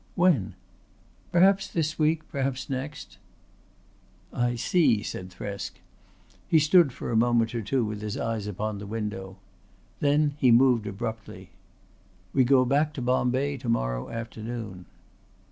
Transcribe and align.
"When?" 0.15 0.55
"Perhaps 1.31 1.67
this 1.67 1.99
week, 1.99 2.27
perhaps 2.31 2.71
next." 2.71 3.19
"I 4.33 4.55
see," 4.55 5.03
said 5.03 5.29
Thresk. 5.29 5.73
He 6.47 6.57
stood 6.57 6.91
for 6.91 7.11
a 7.11 7.15
moment 7.15 7.53
or 7.53 7.61
two 7.61 7.85
with 7.85 8.01
his 8.01 8.17
eyes 8.17 8.47
upon 8.47 8.79
the 8.79 8.87
window. 8.89 9.37
Then 9.99 10.33
he 10.39 10.49
moved 10.49 10.87
abruptly. 10.87 11.51
"We 12.33 12.43
go 12.43 12.65
back 12.65 12.93
to 12.93 13.01
Bombay 13.03 13.57
to 13.57 13.69
morrow 13.69 14.09
afternoon." 14.09 14.85